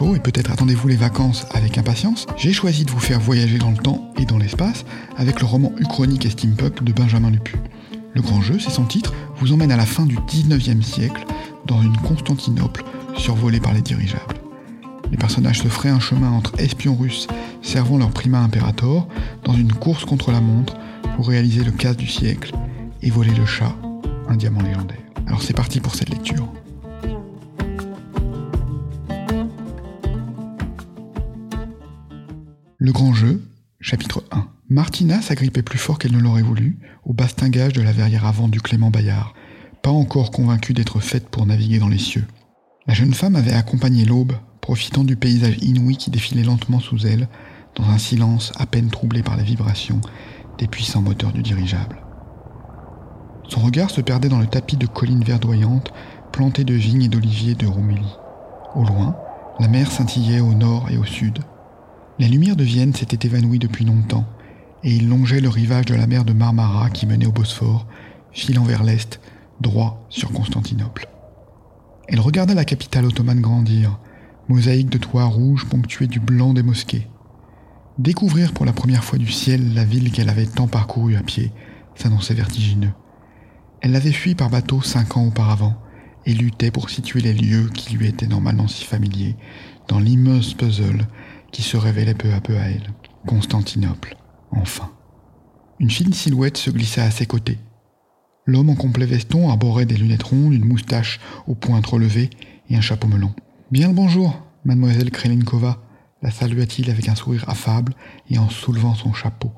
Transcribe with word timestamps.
et 0.00 0.20
peut-être 0.20 0.52
attendez-vous 0.52 0.86
les 0.86 0.96
vacances 0.96 1.44
avec 1.50 1.76
impatience, 1.76 2.26
j'ai 2.36 2.52
choisi 2.52 2.84
de 2.84 2.90
vous 2.90 3.00
faire 3.00 3.18
voyager 3.18 3.58
dans 3.58 3.70
le 3.70 3.76
temps 3.76 4.12
et 4.16 4.26
dans 4.26 4.38
l'espace 4.38 4.84
avec 5.16 5.40
le 5.40 5.46
roman 5.46 5.72
uchronique 5.78 6.24
et 6.24 6.30
steampunk 6.30 6.84
de 6.84 6.92
Benjamin 6.92 7.30
Lupu. 7.30 7.56
Le 8.14 8.22
grand 8.22 8.40
jeu, 8.40 8.58
c'est 8.60 8.70
son 8.70 8.84
titre, 8.84 9.12
vous 9.40 9.52
emmène 9.52 9.72
à 9.72 9.76
la 9.76 9.86
fin 9.86 10.06
du 10.06 10.16
19e 10.16 10.82
siècle 10.82 11.24
dans 11.66 11.82
une 11.82 11.96
Constantinople 11.96 12.84
survolée 13.16 13.58
par 13.58 13.74
les 13.74 13.82
dirigeables. 13.82 14.36
Les 15.10 15.16
personnages 15.16 15.62
se 15.62 15.68
feraient 15.68 15.88
un 15.88 16.00
chemin 16.00 16.30
entre 16.30 16.52
espions 16.60 16.94
russes 16.94 17.26
servant 17.60 17.98
leur 17.98 18.10
prima 18.10 18.38
imperator 18.38 19.08
dans 19.42 19.54
une 19.54 19.72
course 19.72 20.04
contre 20.04 20.30
la 20.30 20.40
montre 20.40 20.76
pour 21.16 21.26
réaliser 21.26 21.64
le 21.64 21.72
casse 21.72 21.96
du 21.96 22.06
siècle 22.06 22.54
et 23.02 23.10
voler 23.10 23.34
le 23.34 23.46
chat, 23.46 23.74
un 24.28 24.36
diamant 24.36 24.62
légendaire. 24.62 24.98
Alors 25.26 25.42
c'est 25.42 25.56
parti 25.56 25.80
pour 25.80 25.96
cette 25.96 26.10
lecture. 26.10 26.46
Le 32.80 32.92
grand 32.92 33.12
jeu, 33.12 33.42
chapitre 33.80 34.22
1. 34.30 34.46
Martina 34.68 35.20
s'agrippait 35.20 35.62
plus 35.62 35.80
fort 35.80 35.98
qu'elle 35.98 36.12
ne 36.12 36.20
l'aurait 36.20 36.42
voulu 36.42 36.78
au 37.04 37.12
bastingage 37.12 37.72
de 37.72 37.82
la 37.82 37.90
verrière 37.90 38.24
avant 38.24 38.46
du 38.46 38.60
Clément 38.60 38.90
Bayard, 38.90 39.34
pas 39.82 39.90
encore 39.90 40.30
convaincue 40.30 40.74
d'être 40.74 41.00
faite 41.00 41.28
pour 41.28 41.44
naviguer 41.44 41.80
dans 41.80 41.88
les 41.88 41.98
cieux. 41.98 42.24
La 42.86 42.94
jeune 42.94 43.14
femme 43.14 43.34
avait 43.34 43.52
accompagné 43.52 44.04
l'aube, 44.04 44.34
profitant 44.60 45.02
du 45.02 45.16
paysage 45.16 45.56
inouï 45.60 45.96
qui 45.96 46.12
défilait 46.12 46.44
lentement 46.44 46.78
sous 46.78 47.04
elle, 47.04 47.28
dans 47.74 47.88
un 47.90 47.98
silence 47.98 48.52
à 48.56 48.64
peine 48.64 48.90
troublé 48.90 49.24
par 49.24 49.36
les 49.36 49.42
vibrations 49.42 50.00
des 50.58 50.68
puissants 50.68 51.02
moteurs 51.02 51.32
du 51.32 51.42
dirigeable. 51.42 52.00
Son 53.48 53.58
regard 53.58 53.90
se 53.90 54.02
perdait 54.02 54.28
dans 54.28 54.38
le 54.38 54.46
tapis 54.46 54.76
de 54.76 54.86
collines 54.86 55.24
verdoyantes 55.24 55.92
plantées 56.30 56.62
de 56.62 56.74
vignes 56.74 57.02
et 57.02 57.08
d'oliviers 57.08 57.56
de 57.56 57.66
Roumélie. 57.66 58.16
Au 58.76 58.84
loin, 58.84 59.16
la 59.58 59.66
mer 59.66 59.90
scintillait 59.90 60.38
au 60.38 60.54
nord 60.54 60.88
et 60.92 60.96
au 60.96 61.04
sud. 61.04 61.40
La 62.20 62.26
lumière 62.26 62.56
de 62.56 62.64
Vienne 62.64 62.94
s'était 62.94 63.28
évanouie 63.28 63.60
depuis 63.60 63.84
longtemps, 63.84 64.26
et 64.82 64.92
il 64.92 65.08
longeait 65.08 65.40
le 65.40 65.48
rivage 65.48 65.84
de 65.84 65.94
la 65.94 66.08
mer 66.08 66.24
de 66.24 66.32
Marmara 66.32 66.90
qui 66.90 67.06
menait 67.06 67.26
au 67.26 67.32
Bosphore, 67.32 67.86
filant 68.32 68.64
vers 68.64 68.82
l'est, 68.82 69.20
droit 69.60 70.04
sur 70.08 70.32
Constantinople. 70.32 71.08
Elle 72.08 72.18
regarda 72.18 72.54
la 72.54 72.64
capitale 72.64 73.04
ottomane 73.04 73.40
grandir, 73.40 74.00
mosaïque 74.48 74.90
de 74.90 74.98
toits 74.98 75.26
rouges 75.26 75.66
ponctuée 75.66 76.08
du 76.08 76.18
blanc 76.18 76.54
des 76.54 76.64
mosquées. 76.64 77.06
Découvrir 77.98 78.52
pour 78.52 78.66
la 78.66 78.72
première 78.72 79.04
fois 79.04 79.18
du 79.18 79.30
ciel 79.30 79.74
la 79.74 79.84
ville 79.84 80.10
qu'elle 80.10 80.28
avait 80.28 80.46
tant 80.46 80.66
parcourue 80.66 81.16
à 81.16 81.22
pied 81.22 81.52
s'annonçait 81.94 82.34
vertigineux. 82.34 82.92
Elle 83.80 83.92
l'avait 83.92 84.10
fui 84.10 84.34
par 84.34 84.50
bateau 84.50 84.82
cinq 84.82 85.16
ans 85.16 85.26
auparavant 85.26 85.76
et 86.26 86.34
luttait 86.34 86.72
pour 86.72 86.90
situer 86.90 87.20
les 87.20 87.32
lieux 87.32 87.68
qui 87.72 87.94
lui 87.94 88.08
étaient 88.08 88.26
normalement 88.26 88.66
si 88.66 88.84
familiers 88.84 89.36
dans 89.86 90.00
l'immense 90.00 90.54
puzzle 90.54 91.06
qui 91.52 91.62
se 91.62 91.76
révélait 91.76 92.14
peu 92.14 92.32
à 92.32 92.40
peu 92.40 92.56
à 92.56 92.68
elle. 92.68 92.92
Constantinople, 93.26 94.16
enfin. 94.50 94.90
Une 95.78 95.90
fine 95.90 96.12
silhouette 96.12 96.56
se 96.56 96.70
glissa 96.70 97.04
à 97.04 97.10
ses 97.10 97.26
côtés. 97.26 97.58
L'homme 98.46 98.70
en 98.70 98.74
complet 98.74 99.06
veston 99.06 99.48
arborait 99.48 99.86
des 99.86 99.96
lunettes 99.96 100.22
rondes, 100.22 100.54
une 100.54 100.64
moustache 100.64 101.20
aux 101.46 101.54
pointes 101.54 101.86
relevées 101.86 102.30
et 102.68 102.76
un 102.76 102.80
chapeau 102.80 103.06
melon. 103.06 103.32
Bien 103.70 103.88
le 103.88 103.94
bonjour, 103.94 104.42
mademoiselle 104.64 105.10
Krelinkova, 105.10 105.82
la 106.22 106.30
salua-t-il 106.30 106.90
avec 106.90 107.08
un 107.08 107.14
sourire 107.14 107.48
affable 107.48 107.94
et 108.30 108.38
en 108.38 108.48
soulevant 108.48 108.94
son 108.94 109.12
chapeau. 109.12 109.52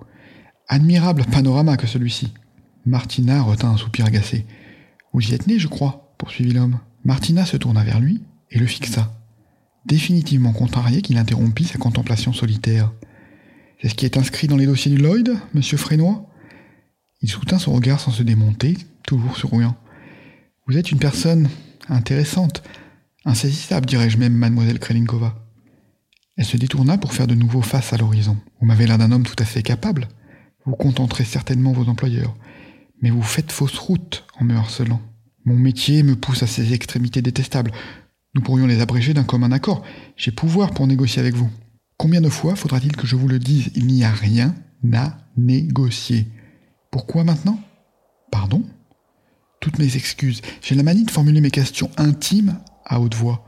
Admirable 0.69 1.25
panorama 1.25 1.77
que 1.77 1.86
celui-ci. 1.86 2.32
Martina 2.84 3.42
retint 3.42 3.70
un 3.70 3.77
soupir 3.77 4.06
agacé. 4.06 4.47
Vous 5.12 5.30
y 5.30 5.34
êtes 5.34 5.47
né, 5.47 5.58
je 5.58 5.69
crois, 5.69 6.14
poursuivit 6.19 6.52
l'homme. 6.52 6.80
Martina 7.04 7.47
se 7.47 7.56
tourna 7.56 7.82
vers 7.82 8.00
lui 8.00 8.22
et 8.50 8.58
le 8.58 8.66
fixa 8.66 9.19
définitivement 9.86 10.52
contrarié 10.52 11.02
qu'il 11.02 11.18
interrompit 11.18 11.64
sa 11.64 11.78
contemplation 11.78 12.32
solitaire. 12.32 12.92
C'est 13.80 13.88
ce 13.88 13.94
qui 13.94 14.04
est 14.04 14.18
inscrit 14.18 14.46
dans 14.46 14.56
les 14.56 14.66
dossiers 14.66 14.91
du 14.91 14.98
Lloyd, 14.98 15.36
monsieur 15.54 15.78
Frénois 15.78 16.26
Il 17.22 17.30
soutint 17.30 17.58
son 17.58 17.72
regard 17.72 18.00
sans 18.00 18.10
se 18.10 18.22
démonter, 18.22 18.76
toujours 19.04 19.36
souriant. 19.36 19.76
Vous 20.66 20.76
êtes 20.76 20.92
une 20.92 20.98
personne 20.98 21.48
intéressante, 21.88 22.62
insaisissable, 23.24 23.86
dirais-je 23.86 24.19
même, 24.19 24.34
mademoiselle 24.34 24.78
Krelinkova. 24.78 25.34
Elle 26.36 26.44
se 26.44 26.56
détourna 26.56 26.96
pour 26.96 27.12
faire 27.12 27.26
de 27.26 27.34
nouveau 27.34 27.60
face 27.60 27.92
à 27.92 27.96
l'horizon. 27.96 28.38
Vous 28.60 28.66
m'avez 28.66 28.86
l'air 28.86 28.98
d'un 28.98 29.12
homme 29.12 29.24
tout 29.24 29.36
à 29.38 29.44
fait 29.44 29.62
capable. 29.62 30.08
Vous 30.64 30.74
contenterez 30.74 31.24
certainement 31.24 31.72
vos 31.72 31.88
employeurs. 31.88 32.34
Mais 33.02 33.10
vous 33.10 33.22
faites 33.22 33.52
fausse 33.52 33.78
route 33.78 34.24
en 34.38 34.44
me 34.44 34.54
harcelant. 34.54 35.00
Mon 35.44 35.56
métier 35.56 36.02
me 36.02 36.16
pousse 36.16 36.42
à 36.42 36.46
ces 36.46 36.72
extrémités 36.72 37.22
détestables. 37.22 37.72
Nous 38.34 38.42
pourrions 38.42 38.66
les 38.66 38.80
abréger 38.80 39.12
d'un 39.12 39.24
commun 39.24 39.50
accord. 39.50 39.82
J'ai 40.16 40.30
pouvoir 40.30 40.70
pour 40.70 40.86
négocier 40.86 41.20
avec 41.20 41.34
vous. 41.34 41.50
Combien 41.96 42.20
de 42.20 42.28
fois 42.28 42.54
faudra-t-il 42.54 42.96
que 42.96 43.06
je 43.06 43.16
vous 43.16 43.28
le 43.28 43.38
dise? 43.38 43.70
Il 43.74 43.86
n'y 43.86 44.04
a 44.04 44.10
rien 44.10 44.54
à 44.92 45.18
négocier. 45.36 46.28
Pourquoi 46.90 47.24
maintenant? 47.24 47.60
Pardon? 48.30 48.62
Toutes 49.60 49.78
mes 49.78 49.96
excuses. 49.96 50.42
J'ai 50.62 50.74
la 50.74 50.82
manie 50.82 51.04
de 51.04 51.10
formuler 51.10 51.40
mes 51.40 51.50
questions 51.50 51.90
intimes 51.96 52.58
à 52.86 53.00
haute 53.00 53.14
voix. 53.14 53.44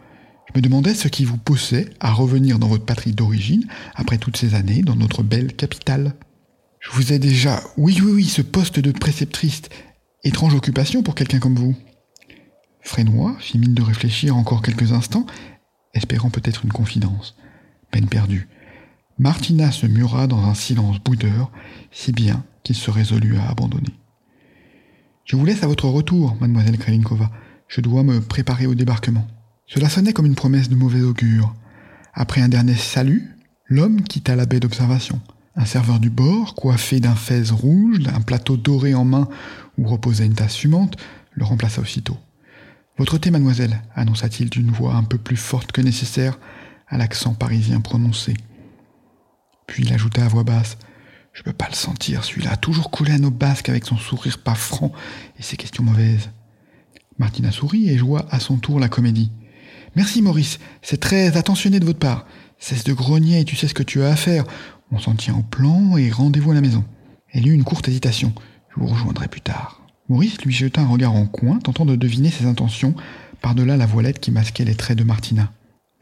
Je 0.49 0.59
me 0.59 0.63
demandais 0.63 0.95
ce 0.95 1.09
qui 1.09 1.25
vous 1.25 1.39
poussait 1.39 1.89
à 2.01 2.13
revenir 2.13 2.59
dans 2.59 2.69
votre 2.69 2.85
patrie 2.85 3.13
d'origine 3.13 3.67
après 3.95 4.19
toutes 4.19 4.37
ces 4.37 4.55
années 4.55 4.83
dans 4.83 4.97
notre 4.97 5.23
belle 5.23 5.55
capitale. 5.55 6.15
Je 6.81 6.91
vous 6.91 7.13
ai 7.13 7.19
déjà... 7.19 7.63
Oui, 7.77 8.01
oui, 8.03 8.13
oui, 8.13 8.25
ce 8.25 8.43
poste 8.43 8.81
de 8.81 8.91
préceptrice. 8.91 9.63
Étrange 10.25 10.55
occupation 10.55 11.03
pour 11.03 11.15
quelqu'un 11.15 11.39
comme 11.39 11.55
vous. 11.55 11.77
Frénois 12.93 13.35
fit 13.39 13.59
mine 13.59 13.73
de 13.73 13.81
réfléchir 13.81 14.37
encore 14.37 14.61
quelques 14.61 14.93
instants, 14.93 15.25
espérant 15.95 16.29
peut-être 16.29 16.67
une 16.67 16.73
confidence. 16.73 17.35
Peine 17.91 18.07
perdue. 18.07 18.51
Martina 19.19 19.73
se 19.73 19.87
mura 19.87 20.27
dans 20.27 20.45
un 20.45 20.53
silence 20.53 20.99
boudeur, 20.99 21.51
si 21.91 22.13
bien 22.13 22.45
qu'il 22.63 22.77
se 22.77 22.91
résolut 22.91 23.39
à 23.39 23.49
abandonner. 23.49 23.95
Je 25.25 25.37
vous 25.37 25.47
laisse 25.47 25.63
à 25.63 25.69
votre 25.69 25.89
retour, 25.89 26.37
mademoiselle 26.39 26.77
Kralinkova. 26.77 27.31
Je 27.67 27.81
dois 27.81 28.03
me 28.03 28.21
préparer 28.21 28.67
au 28.67 28.75
débarquement. 28.75 29.27
Cela 29.65 29.89
sonnait 29.89 30.13
comme 30.13 30.27
une 30.27 30.35
promesse 30.35 30.69
de 30.69 30.77
mauvais 30.77 31.01
augure. 31.01 31.55
Après 32.13 32.43
un 32.43 32.51
dernier 32.51 32.75
salut, 32.75 33.39
l'homme 33.65 34.03
quitta 34.03 34.37
la 34.37 34.45
baie 34.45 34.61
d'observation. 34.61 35.19
Un 35.57 35.65
serveur 35.65 35.99
du 35.99 36.11
bord, 36.11 36.55
coiffé 36.55 37.01
d'un 37.01 37.15
fez 37.15 37.43
rouge, 37.53 38.01
d'un 38.01 38.21
plateau 38.21 38.59
doré 38.59 38.95
en 38.95 39.07
main 39.07 39.31
où 39.79 39.89
reposait 39.89 40.27
une 40.27 40.35
tasse 40.35 40.57
fumante, 40.57 40.99
le 41.31 41.47
remplaça 41.47 41.81
aussitôt. 41.81 42.19
Votre 42.99 43.19
thé, 43.19 43.31
mademoiselle, 43.31 43.83
annonça-t-il 43.95 44.51
d'une 44.51 44.71
voix 44.71 44.95
un 44.95 45.03
peu 45.03 45.19
plus 45.19 45.37
forte 45.37 45.73
que 45.73 45.81
nécessaire, 45.81 46.39
à 46.89 46.99
l'accent 46.99 47.35
parisien 47.35 47.81
prononcé. 47.81 48.35
Puis 49.67 49.85
il 49.85 49.93
ajouta 49.95 50.25
à 50.25 50.29
voix 50.29 50.45
basse 50.45 50.77
Je 51.33 51.43
peux 51.43 51.55
pas 51.55 51.69
le 51.69 51.75
sentir, 51.75 52.25
celui-là, 52.25 52.57
toujours 52.57 52.91
coulé 52.91 53.13
à 53.13 53.19
nos 53.19 53.31
basques 53.31 53.71
avec 53.71 53.87
son 53.87 53.97
sourire 53.97 54.39
pas 54.39 54.55
franc 54.55 54.93
et 55.39 55.43
ses 55.43 55.57
questions 55.57 55.85
mauvaises. 55.85 56.31
Martina 57.19 57.51
sourit 57.51 57.89
et 57.89 57.97
joua 57.97 58.27
à 58.31 58.41
son 58.41 58.59
tour 58.59 58.79
la 58.79 58.89
comédie. 58.89 59.33
Merci, 59.97 60.23
Maurice, 60.23 60.59
c'est 60.83 61.01
très 61.01 61.37
attentionné 61.37 61.81
de 61.81 61.85
votre 61.85 61.99
part. 61.99 62.27
Cesse 62.59 62.85
de 62.85 62.93
grogner 62.93 63.41
et 63.41 63.45
tu 63.45 63.57
sais 63.57 63.69
ce 63.69 63.75
que 63.75 63.83
tu 63.83 64.03
as 64.03 64.11
à 64.11 64.17
faire. 64.17 64.45
On 64.91 64.99
s'en 64.99 65.15
tient 65.15 65.35
au 65.35 65.43
plan 65.43 65.97
et 65.97 66.11
rendez-vous 66.11 66.51
à 66.51 66.55
la 66.55 66.61
maison. 66.61 66.85
Elle 67.31 67.49
eut 67.49 67.55
une 67.55 67.65
courte 67.65 67.89
hésitation. 67.89 68.35
Je 68.75 68.81
vous 68.81 68.87
rejoindrai 68.87 69.29
plus 69.29 69.41
tard. 69.41 69.82
Maurice 70.13 70.43
lui 70.43 70.53
jeta 70.53 70.83
un 70.83 70.89
regard 70.89 71.15
en 71.15 71.25
coin, 71.25 71.59
tentant 71.59 71.87
de 71.87 71.97
deviner 71.97 72.29
ses 72.29 72.45
intentions 72.45 72.95
par-delà 73.41 73.79
la 73.79 73.87
voilette 73.87 74.21
qui 74.21 74.31
masquait 74.31 74.67
les 74.67 74.75
traits 74.75 74.99
de 74.99 75.05
Martina. 75.05 75.53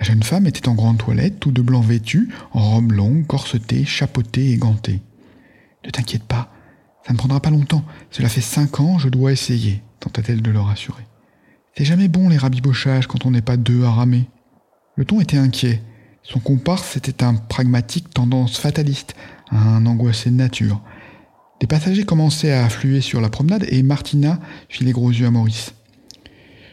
La 0.00 0.04
jeune 0.04 0.24
femme 0.24 0.48
était 0.48 0.68
en 0.68 0.74
grande 0.74 0.98
toilette, 0.98 1.38
tout 1.38 1.52
de 1.52 1.62
blanc 1.62 1.80
vêtue, 1.80 2.28
en 2.50 2.72
robe 2.72 2.90
longue, 2.90 3.24
corsetée, 3.28 3.84
chapeautée 3.84 4.50
et 4.50 4.56
gantée. 4.56 5.00
Ne 5.84 5.90
t'inquiète 5.90 6.24
pas, 6.24 6.52
ça 7.06 7.12
ne 7.12 7.18
prendra 7.18 7.38
pas 7.38 7.50
longtemps. 7.50 7.84
Cela 8.10 8.28
fait 8.28 8.40
cinq 8.40 8.80
ans, 8.80 8.98
je 8.98 9.08
dois 9.08 9.30
essayer, 9.30 9.80
tenta-t-elle 10.00 10.42
de 10.42 10.50
le 10.50 10.58
rassurer. 10.58 11.06
C'est 11.76 11.84
jamais 11.84 12.08
bon 12.08 12.28
les 12.28 12.36
rabibochages 12.36 13.06
quand 13.06 13.26
on 13.26 13.30
n'est 13.30 13.42
pas 13.42 13.56
deux 13.56 13.84
à 13.84 13.92
ramer. 13.92 14.28
Le 14.96 15.04
ton 15.04 15.20
était 15.20 15.38
inquiet. 15.38 15.82
Son 16.24 16.40
comparse 16.40 16.96
était 16.96 17.22
un 17.22 17.34
pragmatique 17.34 18.10
tendance 18.10 18.58
fataliste, 18.58 19.14
un 19.52 19.86
angoissé 19.86 20.30
de 20.30 20.34
nature. 20.34 20.82
Des 21.60 21.66
passagers 21.66 22.04
commençaient 22.04 22.52
à 22.52 22.64
affluer 22.64 23.02
sur 23.02 23.20
la 23.20 23.28
promenade 23.28 23.66
et 23.68 23.82
Martina 23.82 24.40
fit 24.70 24.82
les 24.82 24.92
gros 24.92 25.10
yeux 25.10 25.26
à 25.26 25.30
Maurice. 25.30 25.74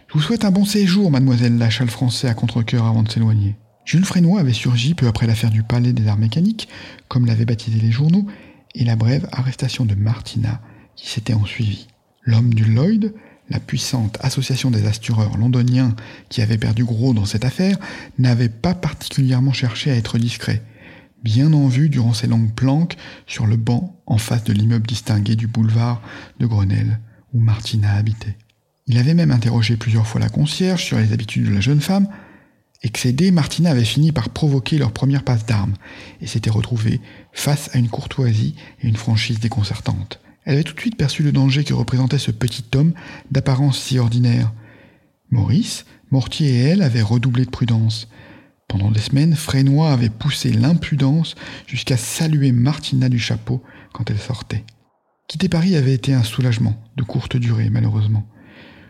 Je 0.07 0.13
vous 0.13 0.21
souhaite 0.21 0.45
un 0.45 0.51
bon 0.51 0.63
séjour, 0.63 1.11
mademoiselle, 1.11 1.57
lâcha 1.57 1.83
le 1.83 1.89
français 1.89 2.29
à 2.29 2.33
contre-coeur 2.33 2.85
avant 2.85 3.03
de 3.03 3.11
s'éloigner. 3.11 3.57
Jules 3.83 4.05
Frénois 4.05 4.39
avait 4.39 4.53
surgi 4.53 4.93
peu 4.93 5.07
après 5.07 5.27
l'affaire 5.27 5.49
du 5.49 5.61
palais 5.61 5.91
des 5.91 6.07
arts 6.07 6.17
mécaniques, 6.17 6.69
comme 7.09 7.25
l'avaient 7.25 7.45
baptisé 7.45 7.79
les 7.81 7.91
journaux, 7.91 8.25
et 8.75 8.85
la 8.85 8.95
brève 8.95 9.27
arrestation 9.33 9.83
de 9.83 9.95
Martina 9.95 10.61
qui 10.95 11.09
s'était 11.09 11.33
ensuivie. 11.33 11.87
L'homme 12.23 12.53
du 12.53 12.63
Lloyd, 12.63 13.13
la 13.49 13.59
puissante 13.59 14.17
association 14.21 14.71
des 14.71 14.85
assureurs 14.85 15.37
londoniens 15.37 15.95
qui 16.29 16.41
avait 16.41 16.57
perdu 16.57 16.85
gros 16.85 17.13
dans 17.13 17.25
cette 17.25 17.45
affaire, 17.45 17.77
n'avait 18.19 18.49
pas 18.49 18.73
particulièrement 18.73 19.53
cherché 19.53 19.91
à 19.91 19.95
être 19.95 20.17
discret 20.17 20.63
bien 21.27 21.51
en 21.51 21.67
vue 21.67 21.89
durant 21.89 22.13
ses 22.13 22.27
longues 22.27 22.53
planques 22.53 22.95
sur 23.25 23.47
le 23.47 23.57
banc 23.57 23.99
en 24.05 24.17
face 24.17 24.45
de 24.45 24.53
l'immeuble 24.53 24.87
distingué 24.87 25.35
du 25.35 25.45
boulevard 25.45 26.01
de 26.39 26.45
Grenelle 26.45 27.01
où 27.33 27.41
Martina 27.41 27.95
habitait. 27.95 28.37
Il 28.87 28.97
avait 28.97 29.13
même 29.13 29.31
interrogé 29.31 29.75
plusieurs 29.75 30.07
fois 30.07 30.21
la 30.21 30.29
concierge 30.29 30.85
sur 30.85 30.97
les 30.97 31.11
habitudes 31.11 31.45
de 31.45 31.53
la 31.53 31.59
jeune 31.59 31.81
femme. 31.81 32.07
Excédée, 32.81 33.31
Martina 33.31 33.71
avait 33.71 33.83
fini 33.83 34.13
par 34.13 34.29
provoquer 34.29 34.77
leur 34.77 34.93
première 34.93 35.25
passe 35.25 35.45
d'armes 35.45 35.73
et 36.21 36.27
s'était 36.27 36.49
retrouvée 36.49 37.01
face 37.33 37.69
à 37.75 37.77
une 37.77 37.89
courtoisie 37.89 38.55
et 38.81 38.87
une 38.87 38.95
franchise 38.95 39.41
déconcertante. 39.41 40.21
Elle 40.45 40.53
avait 40.53 40.63
tout 40.63 40.75
de 40.75 40.79
suite 40.79 40.95
perçu 40.95 41.23
le 41.23 41.33
danger 41.33 41.65
que 41.65 41.73
représentait 41.73 42.19
ce 42.19 42.31
petit 42.31 42.63
homme 42.73 42.93
d'apparence 43.31 43.77
si 43.77 43.99
ordinaire. 43.99 44.53
Maurice, 45.29 45.83
Mortier 46.09 46.47
et 46.47 46.63
elle 46.69 46.83
avaient 46.83 47.01
redoublé 47.01 47.43
de 47.43 47.49
prudence. 47.49 48.07
Pendant 48.67 48.91
des 48.91 48.99
semaines, 48.99 49.35
Frénois 49.35 49.91
avait 49.91 50.09
poussé 50.09 50.51
l'impudence 50.51 51.35
jusqu'à 51.67 51.95
saluer 51.95 52.51
Martina 52.51 53.07
du 53.07 53.19
chapeau 53.19 53.63
quand 53.93 54.09
elle 54.09 54.19
sortait. 54.19 54.65
Quitter 55.27 55.47
Paris 55.47 55.75
avait 55.75 55.93
été 55.93 56.13
un 56.13 56.23
soulagement, 56.23 56.75
de 56.97 57.03
courte 57.03 57.37
durée 57.37 57.69
malheureusement. 57.69 58.27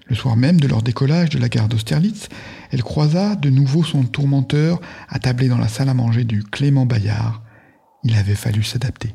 Le 0.08 0.16
soir 0.16 0.36
même 0.36 0.60
de 0.60 0.68
leur 0.68 0.82
décollage 0.82 1.30
de 1.30 1.38
la 1.38 1.50
gare 1.50 1.68
d'Austerlitz, 1.68 2.30
elle 2.72 2.84
croisa 2.84 3.36
de 3.36 3.50
nouveau 3.50 3.84
son 3.84 4.04
tourmenteur 4.04 4.80
attablé 5.10 5.48
dans 5.48 5.58
la 5.58 5.68
salle 5.68 5.90
à 5.90 5.94
manger 5.94 6.24
du 6.24 6.44
Clément 6.44 6.86
Bayard. 6.86 7.44
Il 8.04 8.16
avait 8.16 8.36
fallu 8.36 8.64
s'adapter. 8.64 9.14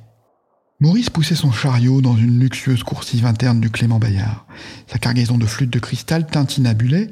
Maurice 0.81 1.11
poussait 1.11 1.35
son 1.35 1.53
chariot 1.53 2.03
dans 2.03 2.17
une 2.17 2.39
luxueuse 2.39 2.83
coursive 2.83 3.25
interne 3.25 3.61
du 3.61 3.71
Clément 3.71 3.99
Bayard. 3.99 4.47
Sa 4.87 4.99
cargaison 4.99 5.39
de 5.39 5.47
flûtes 5.47 5.73
de 5.73 5.79
cristal 5.79 6.27
tintinabulait. 6.27 7.11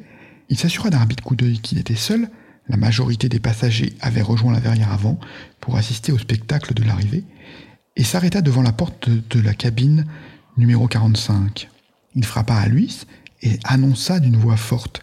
Il 0.49 0.57
s'assura 0.57 0.89
d'un 0.89 0.99
rapide 0.99 1.21
coup 1.21 1.35
d'œil 1.35 1.59
qu'il 1.59 1.79
était 1.79 1.95
seul. 1.95 2.29
La 2.71 2.77
majorité 2.77 3.27
des 3.27 3.41
passagers 3.41 3.97
avaient 3.99 4.21
rejoint 4.21 4.53
la 4.53 4.61
verrière 4.61 4.93
avant 4.93 5.19
pour 5.59 5.75
assister 5.75 6.13
au 6.13 6.17
spectacle 6.17 6.73
de 6.73 6.83
l'arrivée 6.83 7.25
et 7.97 8.05
s'arrêta 8.05 8.41
devant 8.41 8.61
la 8.61 8.71
porte 8.71 9.09
de, 9.09 9.41
la 9.41 9.53
cabine 9.53 10.05
numéro 10.55 10.87
45. 10.87 11.67
Il 12.15 12.23
frappa 12.23 12.55
à 12.55 12.69
l'huisse 12.69 13.07
et 13.41 13.59
annonça 13.65 14.21
d'une 14.21 14.37
voix 14.37 14.55
forte. 14.55 15.01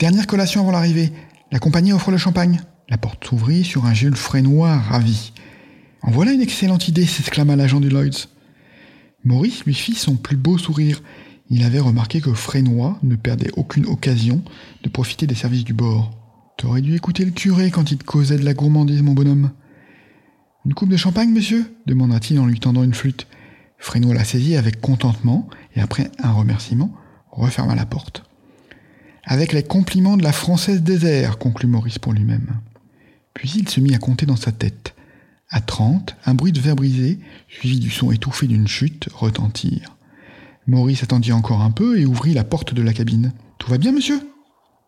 Dernière 0.00 0.26
collation 0.26 0.62
avant 0.62 0.72
l'arrivée. 0.72 1.12
La 1.52 1.60
compagnie 1.60 1.92
offre 1.92 2.10
le 2.10 2.18
champagne. 2.18 2.60
La 2.88 2.98
porte 2.98 3.24
s'ouvrit 3.24 3.62
sur 3.62 3.86
un 3.86 3.94
Jules 3.94 4.16
Frénois 4.16 4.76
ravi. 4.76 5.32
En 6.02 6.10
voilà 6.10 6.32
une 6.32 6.42
excellente 6.42 6.88
idée, 6.88 7.06
s'exclama 7.06 7.54
l'agent 7.54 7.78
du 7.78 7.88
Lloyds. 7.88 8.26
Maurice 9.22 9.64
lui 9.64 9.74
fit 9.74 9.94
son 9.94 10.16
plus 10.16 10.36
beau 10.36 10.58
sourire. 10.58 11.00
Il 11.50 11.62
avait 11.62 11.78
remarqué 11.78 12.20
que 12.20 12.34
Frénois 12.34 12.98
ne 13.04 13.14
perdait 13.14 13.52
aucune 13.56 13.86
occasion 13.86 14.42
de 14.82 14.88
profiter 14.88 15.28
des 15.28 15.36
services 15.36 15.62
du 15.62 15.72
bord. 15.72 16.25
T'aurais 16.56 16.80
dû 16.80 16.94
écouter 16.94 17.24
le 17.26 17.32
curé 17.32 17.70
quand 17.70 17.90
il 17.90 17.98
te 17.98 18.04
causait 18.04 18.38
de 18.38 18.44
la 18.44 18.54
gourmandise, 18.54 19.02
mon 19.02 19.12
bonhomme. 19.12 19.50
Une 20.64 20.72
coupe 20.72 20.88
de 20.88 20.96
champagne, 20.96 21.30
monsieur? 21.30 21.70
demanda-t-il 21.84 22.40
en 22.40 22.46
lui 22.46 22.58
tendant 22.58 22.82
une 22.82 22.94
flûte. 22.94 23.26
Frénois 23.78 24.14
la 24.14 24.24
saisit 24.24 24.56
avec 24.56 24.80
contentement 24.80 25.48
et 25.74 25.80
après 25.80 26.10
un 26.18 26.32
remerciement, 26.32 26.90
referma 27.30 27.74
la 27.74 27.84
porte. 27.84 28.24
Avec 29.24 29.52
les 29.52 29.62
compliments 29.62 30.16
de 30.16 30.22
la 30.22 30.32
Française 30.32 30.82
des 30.82 31.04
airs, 31.04 31.38
conclut 31.38 31.68
Maurice 31.68 31.98
pour 31.98 32.14
lui-même. 32.14 32.60
Puis 33.34 33.52
il 33.56 33.68
se 33.68 33.80
mit 33.80 33.94
à 33.94 33.98
compter 33.98 34.24
dans 34.24 34.36
sa 34.36 34.50
tête. 34.50 34.94
À 35.50 35.60
trente, 35.60 36.16
un 36.24 36.34
bruit 36.34 36.52
de 36.52 36.60
verre 36.60 36.74
brisé, 36.74 37.18
suivi 37.48 37.80
du 37.80 37.90
son 37.90 38.10
étouffé 38.12 38.46
d'une 38.46 38.66
chute, 38.66 39.08
retentirent. 39.12 39.94
Maurice 40.66 41.02
attendit 41.02 41.32
encore 41.32 41.60
un 41.60 41.70
peu 41.70 42.00
et 42.00 42.06
ouvrit 42.06 42.32
la 42.32 42.44
porte 42.44 42.72
de 42.72 42.82
la 42.82 42.94
cabine. 42.94 43.32
Tout 43.58 43.70
va 43.70 43.78
bien, 43.78 43.92
monsieur? 43.92 44.20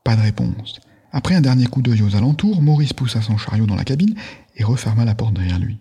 Pas 0.02 0.16
de 0.16 0.22
réponse. 0.22 0.80
Après 1.12 1.34
un 1.34 1.40
dernier 1.40 1.66
coup 1.66 1.82
d'œil 1.82 2.02
aux 2.02 2.16
alentours, 2.16 2.62
Maurice 2.62 2.92
poussa 2.92 3.22
son 3.22 3.36
chariot 3.36 3.66
dans 3.66 3.76
la 3.76 3.84
cabine 3.84 4.14
et 4.56 4.64
referma 4.64 5.04
la 5.04 5.14
porte 5.14 5.34
derrière 5.34 5.58
lui. 5.58 5.78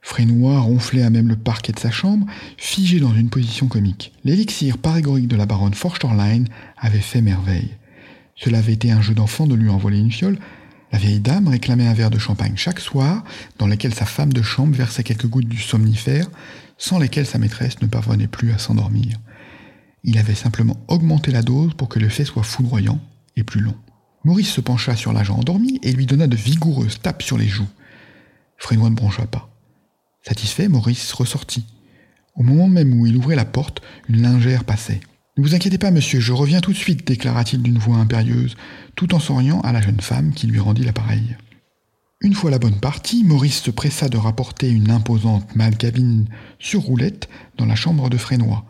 Frénois 0.00 0.60
ronflait 0.60 1.02
à 1.02 1.10
même 1.10 1.28
le 1.28 1.36
parquet 1.36 1.72
de 1.72 1.78
sa 1.78 1.90
chambre, 1.90 2.26
figé 2.58 3.00
dans 3.00 3.14
une 3.14 3.30
position 3.30 3.68
comique. 3.68 4.12
L'élixir 4.24 4.78
parégorique 4.78 5.28
de 5.28 5.36
la 5.36 5.46
baronne 5.46 5.74
Forstorline 5.74 6.48
avait 6.76 6.98
fait 6.98 7.22
merveille. 7.22 7.76
Cela 8.36 8.58
avait 8.58 8.74
été 8.74 8.90
un 8.90 9.00
jeu 9.00 9.14
d'enfant 9.14 9.46
de 9.46 9.54
lui 9.54 9.70
envoler 9.70 9.98
une 9.98 10.12
fiole, 10.12 10.38
la 10.94 11.00
vieille 11.00 11.18
dame 11.18 11.48
réclamait 11.48 11.88
un 11.88 11.92
verre 11.92 12.10
de 12.10 12.20
champagne 12.20 12.52
chaque 12.54 12.78
soir, 12.78 13.24
dans 13.58 13.66
lequel 13.66 13.92
sa 13.92 14.06
femme 14.06 14.32
de 14.32 14.42
chambre 14.42 14.76
versait 14.76 15.02
quelques 15.02 15.26
gouttes 15.26 15.48
du 15.48 15.58
somnifère, 15.58 16.28
sans 16.78 17.00
lesquelles 17.00 17.26
sa 17.26 17.38
maîtresse 17.38 17.82
ne 17.82 17.88
parvenait 17.88 18.28
plus 18.28 18.52
à 18.52 18.58
s'endormir. 18.58 19.16
Il 20.04 20.18
avait 20.18 20.36
simplement 20.36 20.76
augmenté 20.86 21.32
la 21.32 21.42
dose 21.42 21.74
pour 21.74 21.88
que 21.88 21.98
l'effet 21.98 22.24
soit 22.24 22.44
foudroyant 22.44 23.00
et 23.36 23.42
plus 23.42 23.60
long. 23.60 23.74
Maurice 24.24 24.50
se 24.50 24.60
pencha 24.60 24.96
sur 24.96 25.12
l'agent 25.12 25.36
endormi 25.36 25.78
et 25.82 25.92
lui 25.92 26.06
donna 26.06 26.26
de 26.26 26.36
vigoureuses 26.36 27.00
tapes 27.00 27.22
sur 27.22 27.36
les 27.36 27.48
joues. 27.48 27.68
Frénois 28.56 28.90
ne 28.90 28.94
broncha 28.94 29.26
pas. 29.26 29.50
Satisfait, 30.22 30.68
Maurice 30.68 31.12
ressortit. 31.12 31.66
Au 32.34 32.42
moment 32.42 32.68
même 32.68 32.98
où 32.98 33.06
il 33.06 33.16
ouvrait 33.16 33.36
la 33.36 33.44
porte, 33.44 33.82
une 34.08 34.22
lingère 34.22 34.64
passait. 34.64 35.00
Ne 35.36 35.42
vous 35.42 35.54
inquiétez 35.54 35.78
pas, 35.78 35.90
monsieur, 35.90 36.20
je 36.20 36.32
reviens 36.32 36.60
tout 36.60 36.72
de 36.72 36.76
suite, 36.76 37.06
déclara-t-il 37.06 37.60
d'une 37.60 37.78
voix 37.78 37.96
impérieuse, 37.96 38.56
tout 38.94 39.14
en 39.14 39.18
souriant 39.18 39.60
à 39.60 39.72
la 39.72 39.82
jeune 39.82 40.00
femme 40.00 40.32
qui 40.32 40.46
lui 40.46 40.60
rendit 40.60 40.84
l'appareil. 40.84 41.36
Une 42.20 42.34
fois 42.34 42.50
la 42.50 42.58
bonne 42.58 42.80
partie, 42.80 43.24
Maurice 43.24 43.60
se 43.60 43.70
pressa 43.70 44.08
de 44.08 44.16
rapporter 44.16 44.70
une 44.70 44.90
imposante 44.90 45.54
malle 45.54 45.76
cabine 45.76 46.26
sur 46.58 46.80
roulette 46.80 47.28
dans 47.58 47.66
la 47.66 47.74
chambre 47.74 48.08
de 48.08 48.16
Frénois. 48.16 48.64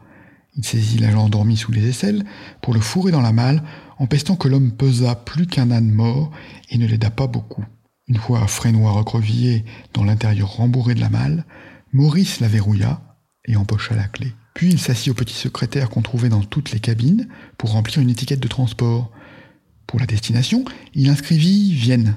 Il 0.56 0.64
saisit 0.64 0.98
l'agent 0.98 1.24
endormi 1.24 1.56
sous 1.56 1.72
les 1.72 1.88
aisselles 1.88 2.24
pour 2.62 2.74
le 2.74 2.80
fourrer 2.80 3.12
dans 3.12 3.20
la 3.20 3.32
malle, 3.32 3.62
en 3.98 4.06
pestant 4.06 4.36
que 4.36 4.48
l'homme 4.48 4.72
pesa 4.72 5.14
plus 5.14 5.46
qu'un 5.46 5.70
âne 5.70 5.90
mort 5.90 6.30
et 6.70 6.78
ne 6.78 6.86
l'aida 6.86 7.10
pas 7.10 7.26
beaucoup. 7.26 7.64
Une 8.06 8.18
fois 8.18 8.46
Frénois 8.46 8.92
recrovié 8.92 9.64
dans 9.92 10.04
l'intérieur 10.04 10.50
rembourré 10.56 10.94
de 10.94 11.00
la 11.00 11.08
malle, 11.08 11.44
Maurice 11.92 12.40
la 12.40 12.48
verrouilla 12.48 13.18
et 13.46 13.56
empocha 13.56 13.94
la 13.94 14.08
clé. 14.08 14.32
Puis 14.54 14.70
il 14.70 14.78
s'assit 14.78 15.10
au 15.10 15.14
petit 15.14 15.34
secrétaire 15.34 15.90
qu'on 15.90 16.02
trouvait 16.02 16.28
dans 16.28 16.42
toutes 16.42 16.70
les 16.70 16.80
cabines 16.80 17.28
pour 17.58 17.72
remplir 17.72 18.00
une 18.00 18.10
étiquette 18.10 18.40
de 18.40 18.48
transport. 18.48 19.10
Pour 19.86 20.00
la 20.00 20.06
destination, 20.06 20.64
il 20.94 21.08
inscrivit 21.08 21.72
Vienne. 21.72 22.16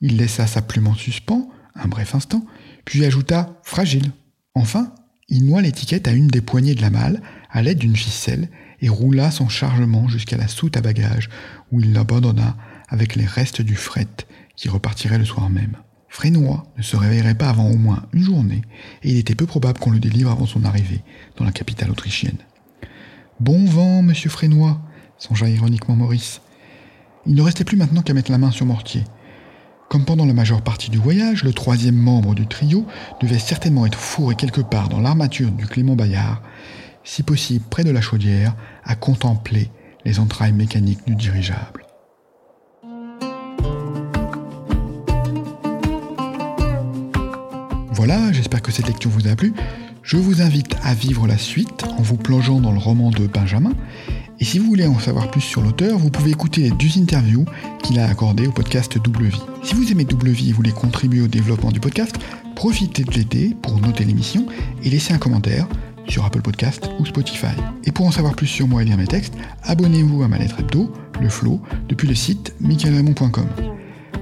Il 0.00 0.16
laissa 0.16 0.46
sa 0.46 0.62
plume 0.62 0.88
en 0.88 0.94
suspens 0.94 1.48
un 1.74 1.88
bref 1.88 2.14
instant, 2.14 2.44
puis 2.84 3.04
ajouta 3.04 3.60
Fragile. 3.62 4.12
Enfin, 4.54 4.92
il 5.28 5.46
noua 5.46 5.62
l'étiquette 5.62 6.08
à 6.08 6.12
une 6.12 6.28
des 6.28 6.40
poignées 6.40 6.74
de 6.74 6.82
la 6.82 6.90
malle 6.90 7.22
à 7.52 7.62
l'aide 7.62 7.78
d'une 7.78 7.96
ficelle 7.96 8.48
et 8.80 8.88
roula 8.88 9.30
son 9.30 9.48
chargement 9.48 10.08
jusqu'à 10.08 10.36
la 10.36 10.48
soute 10.48 10.76
à 10.76 10.80
bagages 10.80 11.28
où 11.70 11.80
il 11.80 11.92
l'abandonna 11.92 12.56
avec 12.88 13.14
les 13.14 13.26
restes 13.26 13.62
du 13.62 13.76
fret 13.76 14.08
qui 14.56 14.68
repartirait 14.68 15.18
le 15.18 15.24
soir 15.24 15.48
même. 15.50 15.76
Frénois 16.08 16.64
ne 16.76 16.82
se 16.82 16.96
réveillerait 16.96 17.36
pas 17.36 17.48
avant 17.48 17.70
au 17.70 17.76
moins 17.76 18.04
une 18.12 18.22
journée, 18.22 18.60
et 19.02 19.12
il 19.12 19.16
était 19.16 19.34
peu 19.34 19.46
probable 19.46 19.78
qu'on 19.78 19.90
le 19.90 19.98
délivre 19.98 20.30
avant 20.30 20.44
son 20.44 20.64
arrivée 20.64 21.00
dans 21.36 21.44
la 21.44 21.52
capitale 21.52 21.90
autrichienne. 21.90 22.36
Bon 23.40 23.64
vent, 23.64 24.02
monsieur 24.02 24.28
Frénois, 24.28 24.82
songea 25.16 25.48
ironiquement 25.48 25.96
Maurice. 25.96 26.42
Il 27.26 27.34
ne 27.34 27.40
restait 27.40 27.64
plus 27.64 27.78
maintenant 27.78 28.02
qu'à 28.02 28.12
mettre 28.12 28.30
la 28.30 28.36
main 28.36 28.50
sur 28.50 28.66
Mortier. 28.66 29.04
Comme 29.88 30.04
pendant 30.04 30.26
la 30.26 30.34
majeure 30.34 30.62
partie 30.62 30.90
du 30.90 30.98
voyage, 30.98 31.44
le 31.44 31.52
troisième 31.52 31.96
membre 31.96 32.34
du 32.34 32.46
trio 32.46 32.86
devait 33.20 33.38
certainement 33.38 33.86
être 33.86 33.98
fourré 33.98 34.34
quelque 34.34 34.60
part 34.60 34.88
dans 34.88 35.00
l'armature 35.00 35.50
du 35.50 35.66
Clément 35.66 35.96
Bayard, 35.96 36.42
si 37.04 37.22
possible 37.22 37.64
près 37.68 37.84
de 37.84 37.90
la 37.90 38.00
chaudière, 38.00 38.54
à 38.84 38.94
contempler 38.94 39.70
les 40.04 40.18
entrailles 40.18 40.52
mécaniques 40.52 41.04
du 41.06 41.14
dirigeable. 41.14 41.86
Voilà, 47.92 48.32
j'espère 48.32 48.62
que 48.62 48.72
cette 48.72 48.88
lecture 48.88 49.10
vous 49.10 49.28
a 49.28 49.36
plu. 49.36 49.54
Je 50.02 50.16
vous 50.16 50.42
invite 50.42 50.74
à 50.82 50.92
vivre 50.92 51.28
la 51.28 51.38
suite 51.38 51.84
en 51.96 52.02
vous 52.02 52.16
plongeant 52.16 52.60
dans 52.60 52.72
le 52.72 52.78
roman 52.78 53.10
de 53.10 53.28
Benjamin. 53.28 53.72
Et 54.40 54.44
si 54.44 54.58
vous 54.58 54.66
voulez 54.66 54.86
en 54.86 54.98
savoir 54.98 55.30
plus 55.30 55.40
sur 55.40 55.62
l'auteur, 55.62 55.98
vous 55.98 56.10
pouvez 56.10 56.32
écouter 56.32 56.62
les 56.62 56.70
deux 56.70 56.98
interviews 56.98 57.44
qu'il 57.84 58.00
a 58.00 58.08
accordées 58.08 58.48
au 58.48 58.50
podcast 58.50 58.98
Double 58.98 59.26
Vie. 59.26 59.42
Si 59.62 59.74
vous 59.74 59.92
aimez 59.92 60.04
Double 60.04 60.30
Vie 60.30 60.50
et 60.50 60.52
voulez 60.52 60.72
contribuer 60.72 61.20
au 61.20 61.28
développement 61.28 61.70
du 61.70 61.78
podcast, 61.78 62.16
profitez 62.56 63.04
de 63.04 63.12
l'aider 63.12 63.56
pour 63.62 63.78
noter 63.80 64.04
l'émission 64.04 64.46
et 64.82 64.90
laisser 64.90 65.14
un 65.14 65.18
commentaire 65.18 65.68
sur 66.08 66.24
Apple 66.24 66.42
Podcast 66.42 66.88
ou 66.98 67.06
Spotify. 67.06 67.54
Et 67.84 67.92
pour 67.92 68.06
en 68.06 68.10
savoir 68.10 68.34
plus 68.34 68.46
sur 68.46 68.68
moi 68.68 68.82
et 68.82 68.84
lire 68.84 68.96
mes 68.96 69.06
textes, 69.06 69.34
abonnez-vous 69.64 70.22
à 70.22 70.28
ma 70.28 70.38
lettre 70.38 70.60
hebdo, 70.60 70.92
le 71.20 71.28
flow, 71.28 71.60
depuis 71.88 72.08
le 72.08 72.14
site 72.14 72.54
michaelraymond.com. 72.60 73.46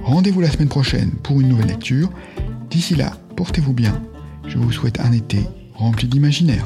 Rendez-vous 0.03 0.41
la 0.41 0.49
semaine 0.49 0.69
prochaine 0.69 1.11
pour 1.23 1.41
une 1.41 1.49
nouvelle 1.49 1.67
lecture. 1.67 2.09
D'ici 2.69 2.95
là, 2.95 3.13
portez-vous 3.35 3.73
bien. 3.73 4.01
Je 4.47 4.57
vous 4.57 4.71
souhaite 4.71 4.99
un 4.99 5.11
été 5.11 5.39
rempli 5.75 6.07
d'imaginaire. 6.07 6.65